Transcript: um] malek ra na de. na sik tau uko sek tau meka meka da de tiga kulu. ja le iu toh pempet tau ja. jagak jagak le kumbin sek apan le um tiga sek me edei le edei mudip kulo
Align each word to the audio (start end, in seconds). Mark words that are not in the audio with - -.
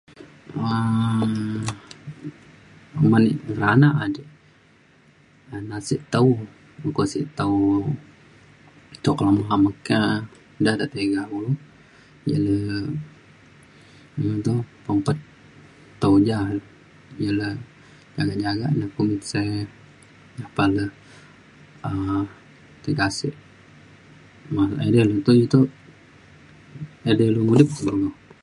um] 0.65 1.29
malek 3.11 3.39
ra 3.59 3.69
na 3.81 3.89
de. 4.15 4.23
na 5.69 5.77
sik 5.87 6.01
tau 6.13 6.29
uko 6.87 7.03
sek 7.11 7.25
tau 7.39 7.55
meka 9.35 9.55
meka 9.65 9.99
da 10.65 10.71
de 10.79 10.85
tiga 10.93 11.21
kulu. 11.31 11.51
ja 12.29 12.37
le 12.47 12.57
iu 14.21 14.33
toh 14.47 14.61
pempet 14.85 15.17
tau 16.01 16.15
ja. 16.27 16.39
jagak 18.17 18.37
jagak 18.45 18.71
le 18.79 18.85
kumbin 18.95 19.21
sek 19.31 19.67
apan 20.45 20.69
le 20.77 20.85
um 21.89 22.23
tiga 22.83 23.05
sek 23.17 23.35
me 24.53 24.61
edei 24.85 25.05
le 25.09 25.15
edei 27.09 27.29
mudip 27.47 27.69
kulo 27.75 28.09